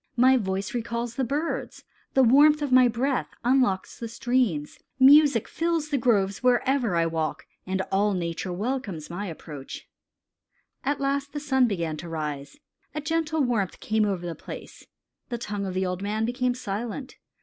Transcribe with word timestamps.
My 0.17 0.35
voice 0.35 0.73
recalls 0.73 1.13
the 1.13 1.23
birds. 1.23 1.83
The 2.15 2.23
warmth 2.23 2.63
of 2.63 2.71
my 2.71 2.87
breath 2.87 3.27
unlocks 3.43 3.99
the 3.99 4.07
streams. 4.07 4.79
Music 4.99 5.47
fills 5.47 5.89
the 5.89 5.97
groves 5.99 6.41
wherever 6.41 6.95
I 6.95 7.05
walk, 7.05 7.45
and 7.67 7.83
all 7.91 8.15
nature 8.15 8.51
welcomes 8.51 9.11
my 9.11 9.27
approach." 9.27 9.87
At 10.83 10.99
length 10.99 11.33
the 11.33 11.39
sun 11.39 11.67
began 11.67 11.97
to 11.97 12.09
rise. 12.09 12.57
A 12.95 12.99
gentle 13.01 13.43
warmth 13.43 13.79
came 13.79 14.05
over 14.05 14.25
the 14.25 14.33
place. 14.33 14.87
The 15.29 15.37
tongue 15.37 15.67
of 15.67 15.75
the 15.75 15.85
old 15.85 16.01
man 16.01 16.25
became 16.25 16.55
silent. 16.55 17.17